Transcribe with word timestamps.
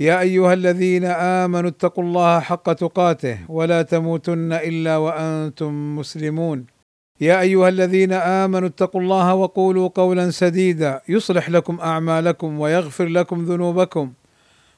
يا 0.00 0.20
أيها 0.20 0.52
الذين 0.52 1.04
آمنوا 1.04 1.70
اتقوا 1.70 2.04
الله 2.04 2.40
حق 2.40 2.72
تقاته 2.72 3.38
ولا 3.48 3.82
تموتن 3.82 4.52
إلا 4.52 4.96
وأنتم 4.96 5.96
مسلمون. 5.96 6.66
يا 7.20 7.40
أيها 7.40 7.68
الذين 7.68 8.12
آمنوا 8.12 8.68
اتقوا 8.68 9.00
الله 9.00 9.34
وقولوا 9.34 9.88
قولا 9.88 10.30
سديدا 10.30 11.00
يصلح 11.08 11.50
لكم 11.50 11.80
أعمالكم 11.80 12.60
ويغفر 12.60 13.04
لكم 13.06 13.44
ذنوبكم. 13.44 14.12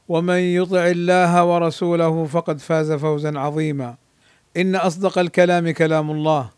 ومن 0.08 0.38
يطع 0.38 0.86
الله 0.86 1.44
ورسوله 1.44 2.24
فقد 2.24 2.58
فاز 2.58 2.92
فوزا 2.92 3.38
عظيما. 3.38 3.94
إن 4.56 4.76
أصدق 4.76 5.18
الكلام 5.18 5.70
كلام 5.70 6.10
الله 6.10 6.50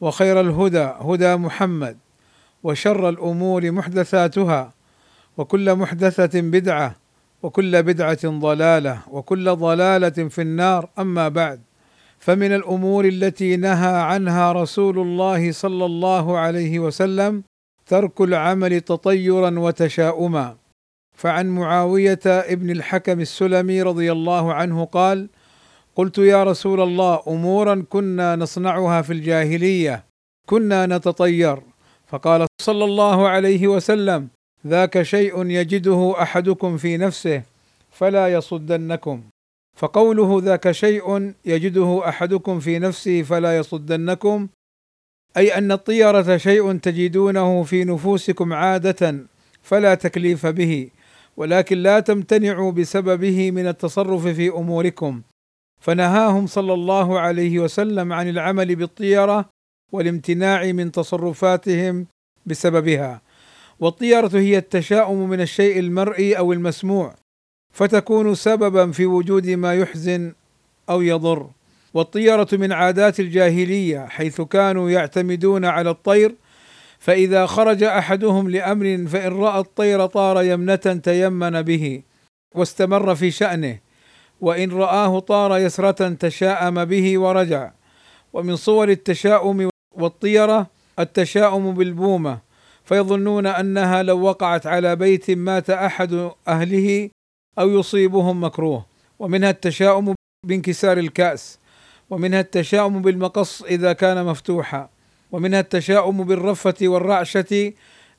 وخير 0.00 0.40
الهدى 0.40 0.88
هدى 1.00 1.36
محمد 1.36 1.96
وشر 2.62 3.08
الأمور 3.08 3.70
محدثاتها 3.70 4.72
وكل 5.36 5.74
محدثة 5.74 6.40
بدعة 6.40 7.01
وكل 7.42 7.82
بدعة 7.82 8.28
ضلالة 8.28 8.98
وكل 9.10 9.56
ضلالة 9.56 10.28
في 10.28 10.42
النار. 10.42 10.88
أما 10.98 11.28
بعد 11.28 11.60
فمن 12.18 12.52
الأمور 12.52 13.04
التي 13.04 13.56
نهى 13.56 13.96
عنها 13.96 14.52
رسول 14.52 14.98
الله 14.98 15.52
صلى 15.52 15.84
الله 15.84 16.38
عليه 16.38 16.78
وسلم 16.78 17.42
ترك 17.86 18.20
العمل 18.20 18.80
تطيرا 18.80 19.58
وتشاؤما. 19.58 20.56
فعن 21.16 21.46
معاوية 21.46 22.20
ابن 22.26 22.70
الحكم 22.70 23.20
السلمي 23.20 23.82
رضي 23.82 24.12
الله 24.12 24.54
عنه 24.54 24.84
قال 24.84 25.28
قلت 25.96 26.18
يا 26.18 26.44
رسول 26.44 26.80
الله 26.80 27.22
امورا 27.28 27.84
كنا 27.88 28.36
نصنعها 28.36 29.02
في 29.02 29.12
الجاهلية 29.12 30.04
كنا 30.46 30.86
نتطير. 30.86 31.58
فقال 32.06 32.46
صلى 32.60 32.84
الله 32.84 33.28
عليه 33.28 33.68
وسلم 33.68 34.28
ذاك 34.66 35.02
شيء 35.02 35.46
يجده 35.46 36.14
أحدكم 36.22 36.76
في 36.76 36.96
نفسه 36.96 37.42
فلا 37.90 38.32
يصدنكم. 38.32 39.22
فقوله 39.76 40.40
ذاك 40.44 40.70
شيء 40.70 41.32
يجده 41.44 42.08
أحدكم 42.08 42.60
في 42.60 42.78
نفسه 42.78 43.22
فلا 43.22 43.56
يصدنكم 43.56 44.48
أي 45.36 45.58
أن 45.58 45.72
الطيرة 45.72 46.36
شيء 46.36 46.76
تجدونه 46.76 47.62
في 47.62 47.84
نفوسكم 47.84 48.52
عادة 48.52 49.16
فلا 49.62 49.94
تكليف 49.94 50.46
به. 50.46 50.90
ولكن 51.36 51.78
لا 51.78 52.00
تمتنعوا 52.00 52.72
بسببه 52.72 53.50
من 53.50 53.66
التصرف 53.66 54.26
في 54.26 54.48
أموركم. 54.48 55.22
فنهاهم 55.80 56.46
صلى 56.46 56.74
الله 56.74 57.20
عليه 57.20 57.58
وسلم 57.58 58.12
عن 58.12 58.28
العمل 58.28 58.76
بالطيرة 58.76 59.48
والامتناع 59.92 60.72
من 60.72 60.92
تصرفاتهم 60.92 62.06
بسببها. 62.46 63.20
والطيره 63.82 64.30
هي 64.34 64.58
التشاؤم 64.58 65.28
من 65.28 65.40
الشيء 65.40 65.78
المرئي 65.78 66.38
أو 66.38 66.52
المسموع 66.52 67.14
فتكون 67.72 68.34
سببا 68.34 68.90
في 68.90 69.06
وجود 69.06 69.46
ما 69.48 69.74
يحزن 69.74 70.32
أو 70.90 71.02
يضر. 71.02 71.50
والطيره 71.94 72.48
من 72.52 72.72
عادات 72.72 73.20
الجاهلية 73.20 74.06
حيث 74.06 74.40
كانوا 74.40 74.90
يعتمدون 74.90 75.64
على 75.64 75.90
الطير 75.90 76.34
فإذا 76.98 77.46
خرج 77.46 77.82
أحدهم 77.82 78.50
لأمر 78.50 79.06
فإن 79.08 79.32
رأى 79.32 79.60
الطير 79.60 80.06
طار 80.06 80.42
يمنة 80.42 80.76
تيمن 80.76 81.62
به 81.62 82.02
واستمر 82.54 83.14
في 83.14 83.30
شأنه 83.30 83.78
وإن 84.40 84.72
رآه 84.72 85.18
طار 85.18 85.58
يسرة 85.58 86.08
تشاءم 86.08 86.84
به 86.84 87.18
ورجع. 87.18 87.70
ومن 88.32 88.56
صور 88.56 88.88
التشاؤم 88.88 89.68
والطيره 89.96 90.66
التشاؤم 90.98 91.74
بالبومة 91.74 92.51
فيظنون 92.84 93.46
أنها 93.46 94.02
لو 94.02 94.20
وقعت 94.20 94.66
على 94.66 94.96
بيت 94.96 95.30
مات 95.30 95.70
أحد 95.70 96.30
أهله 96.48 97.10
أو 97.58 97.70
يصيبهم 97.70 98.44
مكروه. 98.44 98.86
ومنها 99.18 99.50
التشاؤم 99.50 100.14
بانكسار 100.46 100.98
الكأس. 100.98 101.58
ومنها 102.10 102.40
التشاؤم 102.40 103.02
بالمقص 103.02 103.62
إذا 103.62 103.92
كان 103.92 104.24
مفتوحا. 104.24 104.88
ومنها 105.32 105.60
التشاؤم 105.60 106.24
بالرفة 106.24 106.74
والرعشة 106.82 107.72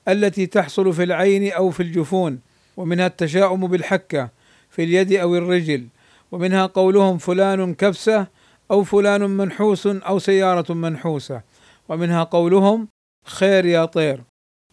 التي 0.07 0.45
تحصل 0.45 0.93
في 0.93 1.03
العين 1.03 1.51
أو 1.51 1.69
في 1.69 1.83
الجفون. 1.83 2.39
ومنها 2.77 3.07
التشاؤم 3.07 3.67
بالحكة 3.67 4.29
في 4.69 4.83
اليد 4.83 5.13
أو 5.13 5.35
الرجل. 5.35 5.87
ومنها 6.31 6.65
قولهم 6.65 7.17
فلان 7.17 7.73
كبسة 7.73 8.27
أو 8.71 8.83
فلان 8.83 9.21
منحوس 9.29 9.87
أو 9.87 10.19
سيارة 10.19 10.73
منحوسة. 10.73 11.41
ومنها 11.89 12.23
قولهم 12.23 12.87
خير 13.25 13.65
يا 13.65 13.85
طير. 13.85 14.21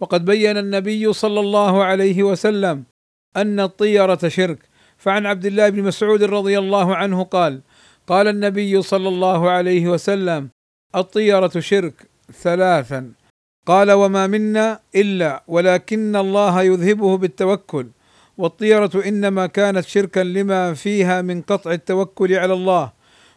وقد 0.01 0.25
بين 0.25 0.57
النبي 0.57 1.13
صلى 1.13 1.41
الله 1.41 1.85
عليه 1.85 2.23
وسلم 2.23 2.85
أن 3.37 3.61
الطيرة 3.61 4.29
شرك. 4.29 4.59
فعن 4.99 5.27
عبد 5.27 5.47
الله 5.47 5.69
بن 5.69 5.83
مسعود 5.83 6.23
رضي 6.23 6.59
الله 6.59 6.97
عنه 6.97 7.25
قال 7.25 7.61
قال 8.07 8.29
النبي 8.29 8.83
صلى 8.83 9.09
الله 9.09 9.51
عليه 9.51 9.89
وسلم 9.89 10.49
الطيرة 10.95 11.53
شرك 11.59 11.95
ثلاثا. 12.43 13.13
قال 13.67 13.93
وما 13.93 14.27
منا 14.27 14.81
إلا 14.95 15.43
ولكن 15.49 16.17
الله 16.17 16.63
يذهبه 16.63 17.17
بالتوكل. 17.17 17.87
والطيرة 18.39 18.91
إنما 19.07 19.47
كانت 19.47 19.85
شركا 19.85 20.21
لما 20.21 20.75
فيها 20.75 21.23
من 21.23 21.43
قطع 21.43 21.73
التوكل 21.73 22.35
على 22.35 22.53
الله 22.53 22.93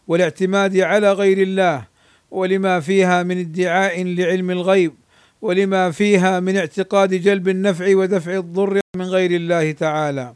والاعتماد 0.08 0.78
على 0.78 1.12
غير 1.12 1.42
الله 1.42 1.88
ولما 2.32 2.80
فيها 2.80 3.24
من 3.24 3.40
ادعاء 3.40 4.04
لعلم 4.04 4.52
الغيب. 4.52 4.94
ولما 5.44 5.92
فيها 5.92 6.40
من 6.40 6.58
اعتقاد 6.58 7.14
جلب 7.14 7.50
النفع 7.50 7.96
ودفع 7.96 8.34
الضر 8.38 8.80
من 8.96 9.06
غير 9.06 9.32
الله 9.32 9.72
تعالى. 9.72 10.36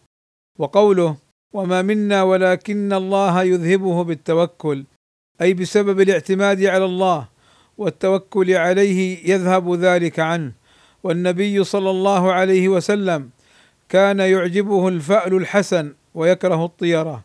وقوله 0.60 1.16
وما 1.54 1.82
منا 1.82 2.24
ولكن 2.24 2.94
الله 2.94 3.44
يذهبه 3.44 4.04
بالتوكل 4.04 4.84
أي 5.42 5.54
بسبب 5.54 6.02
الاعتماد 6.02 6.64
على 6.64 6.86
الله 6.86 7.28
والتوكل 7.78 8.52
عليه 8.54 9.30
يذهب 9.32 9.74
ذلك 9.74 10.20
عنه. 10.20 10.52
والنبي 11.04 11.64
صلى 11.64 11.90
الله 11.90 12.32
عليه 12.32 12.68
وسلم 12.68 13.30
كان 13.90 14.20
يعجبه 14.20 14.88
الفأل 14.88 15.34
الحسن 15.34 15.94
ويكره 16.16 16.66
الطيرة. 16.66 17.24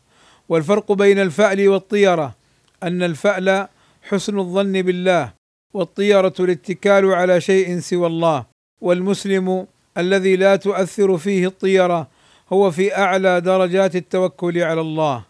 والفرق 0.49 0.93
بين 0.93 1.19
الفأل 1.19 1.69
والطيرة 1.69 2.35
أن 2.83 3.03
الفأل 3.03 3.69
حسن 4.03 4.39
الظن 4.39 4.83
بالله 4.83 5.42
والطيرة 5.75 6.35
الاتكال 6.41 7.07
على 7.07 7.41
شيء 7.41 7.81
سوى 7.81 8.07
الله 8.07 8.47
والمسلم 8.81 9.67
الذي 9.99 10.37
لا 10.37 10.57
تؤثر 10.57 11.19
فيه 11.19 11.47
الطيرة 11.47 12.09
هو 12.53 12.71
في 12.71 12.97
أعلى 12.97 13.41
درجات 13.41 13.97
التوكل 13.97 14.59
على 14.59 14.81
الله 14.81 15.25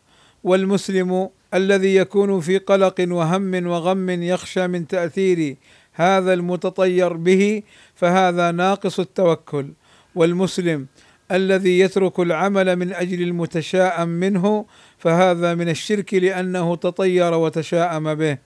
والمسلم 0.45 1.29
الذي 1.55 1.95
يكون 1.97 2.41
في 2.41 2.59
قلق 2.59 2.95
وهم 3.01 3.67
وغم 3.67 4.11
يخشى 4.11 4.67
من 4.67 4.87
تأثير 4.87 5.57
هذا 5.93 6.33
المتطير 6.33 7.13
به 7.13 7.63
فهذا 7.95 8.51
ناقص 8.51 9.01
التوكل 9.01 9.67
والمسلم 10.15 10.87
الذي 11.33 11.79
يترك 11.79 12.21
العمل 12.21 12.77
من 12.77 12.93
أجل 12.93 13.23
المتشاءم 13.23 14.09
منه 14.09 14.67
فهذا 14.99 15.55
من 15.55 15.69
الشرك 15.69 16.15
لأنه 16.15 16.77
تطير 16.77 17.35
وتشاءم 17.35 18.15
به. 18.15 18.39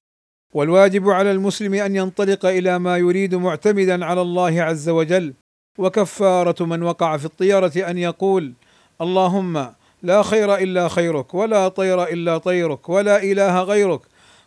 والواجب 0.56 1.10
على 1.10 1.30
المسلم 1.30 1.74
أن 1.74 1.96
ينطلق 1.96 2.46
إلى 2.46 2.78
ما 2.78 2.96
يريد 2.96 3.34
معتمدا 3.34 4.04
على 4.04 4.20
الله 4.22 4.62
عز 4.62 4.88
وجل. 4.88 5.34
وكفارة 5.78 6.64
من 6.64 6.82
وقع 6.82 7.16
في 7.16 7.24
الطيره 7.24 7.72
أن 7.76 7.98
يقول 7.98 8.52
اللهم 9.00 9.66
لا 10.02 10.22
خير 10.22 10.54
إلا 10.54 10.88
خيرك 10.88 11.34
ولا 11.34 11.68
طير 11.68 12.02
إلا 12.04 12.38
طيرك 12.38 12.88
ولا 12.88 13.22
إله 13.22 13.62
غيرك. 13.62 14.00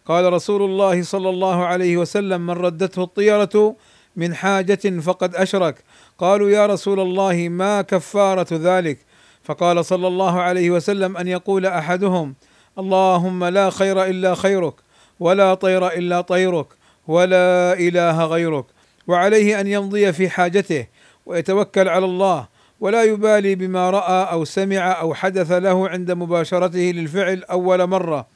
قال 0.06 0.34
رسول 0.34 0.62
الله 0.62 1.04
صلى 1.04 1.30
الله 1.30 1.66
عليه 1.66 1.98
وسلم 1.98 2.42
من 2.42 2.54
ردته 2.54 3.04
الطيره 3.04 3.76
من 4.16 4.36
حاجة 4.36 5.00
فقد 5.00 5.36
أشرك. 5.36 5.84
قالوا 6.18 6.50
يا 6.50 6.66
رسول 6.66 7.00
الله 7.00 7.50
ما 7.50 7.82
كفارة 7.82 8.48
ذلك؟ 8.52 9.00
فقال 9.44 9.86
صلى 9.86 10.08
الله 10.08 10.42
عليه 10.42 10.70
وسلم 10.72 11.18
أن 11.18 11.28
يقول 11.28 11.66
أحدهم 11.66 12.36
اللهم 12.80 13.44
لا 13.44 13.70
خير 13.70 14.04
إلا 14.04 14.36
خيرك. 14.36 14.89
ولا 15.20 15.54
طير 15.54 15.88
إلا 15.88 16.22
طيرك 16.22 16.68
ولا 17.08 17.74
إله 17.74 18.26
غيرك. 18.26 18.66
وعليه 19.08 19.60
أن 19.60 19.68
يمضي 19.68 20.14
في 20.14 20.30
حاجته 20.30 20.88
ويتوكل 21.26 21.90
على 21.90 22.06
الله 22.06 22.48
ولا 22.80 23.04
يبالي 23.04 23.56
بما 23.56 23.90
رأى 23.90 24.32
أو 24.32 24.46
سمع 24.46 25.02
أو 25.02 25.14
حدث 25.14 25.52
له 25.52 25.90
عند 25.90 26.12
مباشرته 26.12 26.80
للفعل 26.80 27.44
أول 27.44 27.88
مرة. 27.88 28.28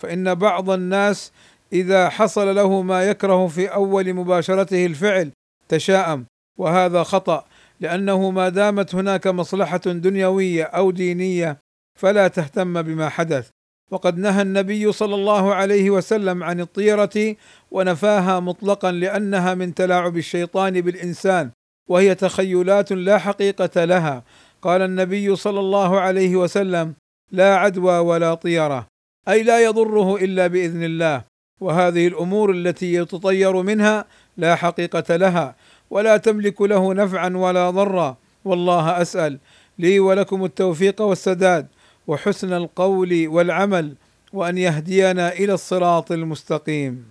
فإن 0.00 0.34
بعض 0.34 0.70
الناس 0.70 1.32
إذا 1.72 2.08
حصل 2.08 2.54
له 2.54 2.82
ما 2.82 3.04
يكره 3.04 3.46
في 3.46 3.66
أول 3.66 4.14
مباشرته 4.14 4.86
الفعل 4.86 5.30
تشاءم. 5.68 6.26
وهذا 6.58 7.02
خطأ 7.02 7.44
لأنه 7.80 8.30
ما 8.30 8.48
دامت 8.48 8.94
هناك 8.94 9.26
مصلحة 9.26 9.78
دنيوية 9.78 10.64
أو 10.64 10.90
دينية 10.90 11.58
فلا 11.98 12.28
تهتم 12.28 12.82
بما 12.82 13.08
حدث. 13.08 13.48
وقد 13.90 14.18
نهى 14.18 14.42
النبي 14.42 14.92
صلى 14.92 15.14
الله 15.14 15.54
عليه 15.54 15.90
وسلم 15.90 16.44
عن 16.44 16.60
الطيرة 16.60 17.36
ونفاها 17.70 18.40
مطلقا 18.40 18.92
لأنها 18.92 19.54
من 19.54 19.74
تلاعب 19.74 20.16
الشيطان 20.16 20.80
بالإنسان 20.80 21.50
وهي 21.88 22.14
تخيلات 22.14 22.92
لا 22.92 23.18
حقيقة 23.18 23.84
لها. 23.84 24.22
قال 24.62 24.82
النبي 24.82 25.36
صلى 25.36 25.60
الله 25.60 26.00
عليه 26.00 26.36
وسلم 26.36 26.94
لا 27.32 27.56
عدوى 27.56 27.98
ولا 27.98 28.34
طيرة 28.34 28.86
أي 29.28 29.42
لا 29.42 29.64
يضره 29.64 30.16
إلا 30.16 30.46
بإذن 30.46 30.82
الله 30.84 31.24
وهذه 31.60 32.06
الأمور 32.06 32.50
التي 32.50 32.94
يتطير 32.94 33.62
منها 33.62 34.04
لا 34.36 34.56
حقيقة 34.56 35.16
لها 35.16 35.56
ولا 35.90 36.16
تملك 36.16 36.62
له 36.62 36.94
نفعا 36.94 37.28
ولا 37.36 37.70
ضرا 37.70 38.16
والله 38.44 39.02
أسأل 39.02 39.38
لي 39.78 40.00
ولكم 40.00 40.44
التوفيق 40.44 41.02
والسداد 41.02 41.66
وحسن 42.10 42.52
القول 42.52 43.28
والعمل 43.28 43.94
وأن 44.32 44.58
يهدينا 44.58 45.32
إلى 45.32 45.54
الصراط 45.54 46.12
المستقيم. 46.12 47.04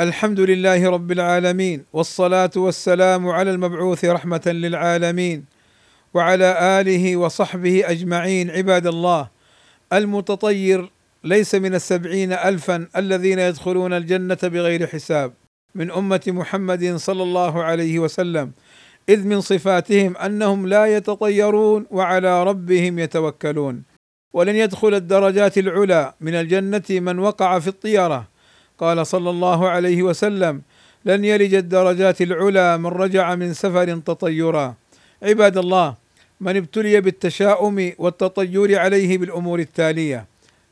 الحمد 0.00 0.40
لله 0.40 0.90
رب 0.90 1.12
العالمين 1.12 1.84
والصلاة 1.92 2.50
والسلام 2.56 3.28
على 3.28 3.50
المبعوث 3.50 4.04
رحمة 4.04 4.42
للعالمين 4.46 5.44
وعلى 6.14 6.80
آله 6.80 7.16
وصحبه 7.16 7.90
أجمعين 7.90 8.50
عباد 8.50 8.86
الله. 8.86 9.28
المتطير 9.92 10.90
ليس 11.24 11.54
من 11.54 11.74
السبعين 11.74 12.32
الفا 12.32 12.86
الذين 12.96 13.38
يدخلون 13.38 13.92
الجنة 13.92 14.42
بغير 14.42 14.86
حساب. 14.86 15.32
من 15.74 15.90
أمة 15.90 16.22
محمد 16.26 16.96
صلى 16.96 17.22
الله 17.22 17.62
عليه 17.62 17.98
وسلم 17.98 18.52
إذ 19.08 19.26
من 19.26 19.40
صفاتهم 19.40 20.16
أنهم 20.16 20.66
لا 20.66 20.86
يتطيرون 20.86 21.86
وعلى 21.90 22.44
ربهم 22.44 22.98
يتوكلون. 22.98 23.95
ولن 24.32 24.56
يدخل 24.56 24.94
الدرجات 24.94 25.58
العلى 25.58 26.12
من 26.20 26.34
الجنة 26.34 26.82
من 26.90 27.18
وقع 27.18 27.58
في 27.58 27.68
الطيره 27.68 28.28
قال 28.78 29.06
صلى 29.06 29.30
الله 29.30 29.68
عليه 29.68 30.02
وسلم 30.02 30.62
لن 31.04 31.24
يلج 31.24 31.54
الدرجات 31.54 32.22
العلى 32.22 32.78
من 32.78 32.86
رجع 32.86 33.34
من 33.34 33.54
سفر 33.54 33.98
تطيرا. 33.98 34.74
عباد 35.22 35.58
الله 35.58 35.94
من 36.40 36.56
ابتلي 36.56 37.00
بالتشاؤم 37.00 37.92
والتطير 37.98 38.78
عليه 38.78 39.18
بالأمور 39.18 39.58
التالية. 39.58 40.26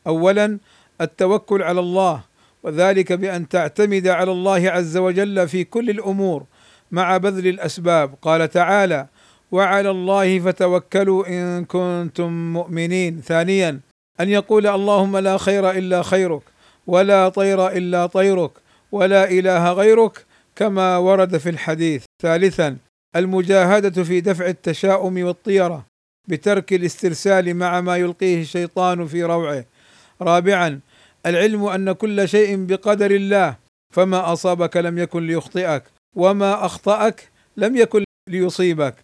اولا 0.07 0.59
التوكل 1.01 1.63
على 1.63 1.81
الله 1.81 2.21
وذلك 2.63 3.13
بأن 3.13 3.49
تعتمد 3.49 4.09
على 4.09 4.33
الله 4.33 4.71
عز 4.71 4.97
وجل 4.97 5.49
في 5.49 5.65
كل 5.65 5.91
الأمور 5.91 6.45
مع 6.91 7.17
بذل 7.17 7.47
الأسباب. 7.47 8.15
قال 8.23 8.51
تعالى 8.51 9.07
وعلى 9.55 9.91
الله 9.91 10.39
فتوكلوا 10.39 11.27
إن 11.29 11.65
كنتم 11.65 12.53
مؤمنين. 12.53 13.21
ثانيا 13.21 13.81
أن 14.21 14.29
يقول 14.29 14.67
اللهم 14.67 15.17
لا 15.17 15.39
خير 15.39 15.71
إلا 15.71 16.03
خيرك 16.03 16.43
ولا 16.87 17.29
طير 17.29 17.69
إلا 17.69 18.07
طيرك 18.07 18.51
ولا 18.93 19.31
إله 19.31 19.73
غيرك 19.73 20.25
كما 20.57 20.97
ورد 20.97 21.37
في 21.37 21.49
الحديث. 21.49 22.05
ثالثا 22.23 22.77
المجاهدة 23.17 24.05
في 24.05 24.21
دفع 24.21 24.47
التشاؤم 24.47 25.25
والطيرة 25.25 25.87
بترك 26.29 26.73
الاسترسال 26.73 27.55
مع 27.55 27.81
ما 27.81 27.97
يلقيه 27.97 28.43
الشيطان 28.43 29.07
في 29.07 29.25
روعه. 29.25 29.65
رابعا 30.23 30.81
العلم 31.27 31.65
أن 31.65 31.93
كل 31.93 32.29
شيء 32.29 32.65
بقدر 32.65 33.11
الله 33.11 33.57
فما 33.93 34.33
أصابك 34.33 34.77
لم 34.77 34.99
يكن 34.99 35.27
ليخطئك 35.27 35.83
وما 36.17 36.67
أخطأك 36.67 37.29
لم 37.57 37.77
يكن 37.77 38.05
ليصيبك. 38.29 38.95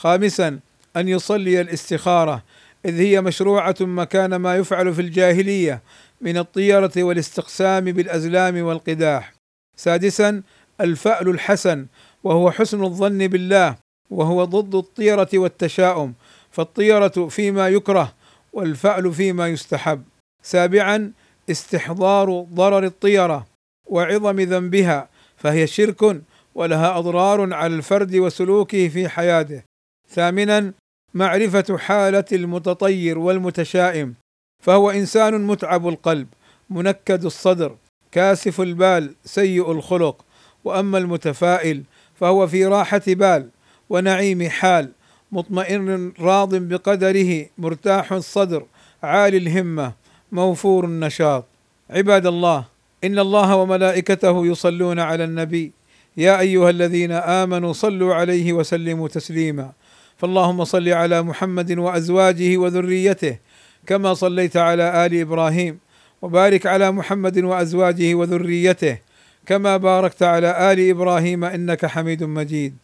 خامسا 0.00 0.58
أن 0.96 1.08
يصلي 1.08 1.60
الاستخارة 1.60 2.42
إذ 2.84 3.00
هي 3.00 3.20
مشروعة 3.20 3.76
مكان 3.80 4.36
ما 4.36 4.56
يفعل 4.56 4.94
في 4.94 5.00
الجاهلية 5.00 5.82
من 6.20 6.38
الطيرة 6.38 6.92
والاستقسام 6.96 7.84
بالأزلام 7.84 8.62
والقداح. 8.62 9.32
سادسا 9.76 10.42
الفأل 10.80 11.28
الحسن 11.28 11.86
وهو 12.24 12.50
حسن 12.50 12.84
الظن 12.84 13.28
بالله 13.28 13.76
وهو 14.10 14.44
ضد 14.44 14.74
الطيرة 14.74 15.28
والتشاؤم 15.34 16.14
فالطيرة 16.50 17.28
فيما 17.28 17.68
يكره 17.68 18.14
والفأل 18.52 19.12
فيما 19.12 19.48
يستحب. 19.48 20.02
سابعا 20.42 21.12
استحضار 21.50 22.46
ضرر 22.54 22.84
الطيرة 22.84 23.46
وعظم 23.86 24.40
ذنبها 24.40 25.08
فهي 25.36 25.66
شرك 25.66 26.22
ولها 26.54 26.98
أضرار 26.98 27.54
على 27.54 27.74
الفرد 27.74 28.16
وسلوكه 28.16 28.88
في 28.88 29.08
حياته. 29.08 29.69
ثامنا 30.10 30.72
معرفة 31.14 31.78
حالة 31.78 32.24
المتطير 32.32 33.18
والمتشائم. 33.18 34.14
فهو 34.62 34.90
إنسان 34.90 35.46
متعب 35.46 35.88
القلب 35.88 36.26
منكد 36.70 37.24
الصدر 37.24 37.76
كاسف 38.12 38.60
البال 38.60 39.14
سيء 39.24 39.72
الخلق. 39.72 40.24
وأما 40.64 40.98
المتفائل 40.98 41.82
فهو 42.20 42.46
في 42.46 42.66
راحة 42.66 43.02
بال 43.06 43.48
ونعيم 43.90 44.48
حال 44.48 44.92
مطمئن 45.32 46.12
راض 46.20 46.54
بقدره 46.54 47.46
مرتاح 47.58 48.12
الصدر 48.12 48.66
عالي 49.02 49.36
الهمة 49.36 49.92
موفور 50.32 50.84
النشاط. 50.84 51.44
عباد 51.90 52.26
الله 52.26 52.64
إن 53.04 53.18
الله 53.18 53.56
وملائكته 53.56 54.46
يصلون 54.46 54.98
على 54.98 55.24
النبي. 55.24 55.72
يا 56.16 56.40
أيها 56.40 56.70
الذين 56.70 57.12
آمنوا 57.12 57.72
صلوا 57.72 58.14
عليه 58.14 58.52
وسلموا 58.52 59.08
تسليما. 59.08 59.72
فاللهم 60.20 60.64
صل 60.64 60.88
على 60.88 61.22
محمد 61.22 61.78
وأزواجه 61.78 62.56
وذريته 62.56 63.38
كما 63.86 64.14
صليت 64.14 64.56
على 64.56 65.06
آل 65.06 65.20
إبراهيم 65.20 65.78
وبارك 66.22 66.66
على 66.66 66.92
محمد 66.92 67.38
وأزواجه 67.38 68.14
وذريته 68.14 68.98
كما 69.46 69.76
باركت 69.76 70.22
على 70.22 70.72
آل 70.72 70.90
إبراهيم 70.90 71.44
إنك 71.44 71.86
حميد 71.86 72.24
مجيد. 72.24 72.76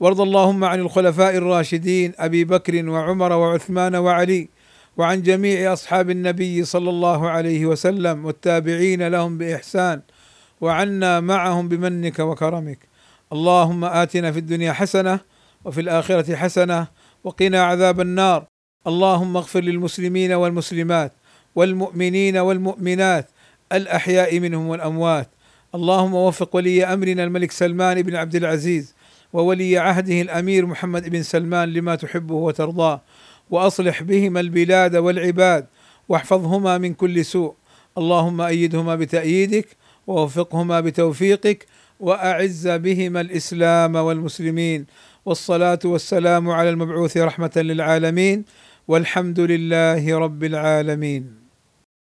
وارض 0.00 0.20
اللهم 0.20 0.64
عن 0.64 0.80
الخلفاء 0.80 1.36
الراشدين 1.36 2.12
أبي 2.18 2.44
بكر 2.44 2.88
وعمر 2.88 3.32
وعثمان 3.32 3.96
وعلي 3.96 4.48
وعن 4.96 5.22
جميع 5.22 5.72
أصحاب 5.72 6.10
النبي 6.10 6.64
صلى 6.64 6.90
الله 6.90 7.28
عليه 7.30 7.66
وسلم 7.66 8.24
والتابعين 8.24 9.08
لهم 9.08 9.38
بإحسان 9.38 10.00
وعنا 10.60 11.20
معهم 11.20 11.68
بمنك 11.68 12.18
وكرمك. 12.18 12.78
اللهم 13.32 13.84
آتنا 13.84 14.32
في 14.32 14.38
الدنيا 14.38 14.72
حسنة 14.72 15.20
وفي 15.64 15.80
الآخرة 15.80 16.36
حسنة 16.36 16.86
وقنا 17.24 17.62
عذاب 17.62 18.00
النار. 18.00 18.44
اللهم 18.86 19.36
اغفر 19.36 19.60
للمسلمين 19.60 20.32
والمسلمات 20.32 21.12
والمؤمنين 21.54 22.36
والمؤمنات 22.36 23.30
الأحياء 23.72 24.38
منهم 24.40 24.66
والأموات. 24.66 25.28
اللهم 25.74 26.14
وفق 26.14 26.56
ولي 26.56 26.84
أمرنا 26.84 27.24
الملك 27.24 27.50
سلمان 27.50 28.02
بن 28.02 28.16
عبد 28.16 28.34
العزيز 28.34 28.94
وولي 29.32 29.78
عهده 29.78 30.20
الأمير 30.20 30.66
محمد 30.66 31.08
بن 31.08 31.22
سلمان 31.22 31.72
لما 31.72 31.94
تحبه 31.94 32.34
وترضاه. 32.34 33.00
وأصلح 33.50 34.02
بهما 34.02 34.40
البلاد 34.40 34.96
والعباد 34.96 35.66
واحفظهما 36.08 36.78
من 36.78 36.94
كل 36.94 37.24
سوء. 37.24 37.54
اللهم 37.98 38.40
أيدهما 38.40 38.96
بتأييدك 38.96 39.66
ووفقهما 40.06 40.80
بتوفيقك 40.80 41.66
وأعز 42.00 42.68
بهما 42.68 43.20
الإسلام 43.20 43.96
والمسلمين. 43.96 44.86
والصلاة 45.24 45.78
والسلام 45.84 46.50
على 46.50 46.70
المبعوث 46.70 47.16
رحمة 47.16 47.50
للعالمين 47.56 48.44
والحمد 48.88 49.40
لله 49.40 50.18
رب 50.18 50.44
العالمين. 50.44 51.39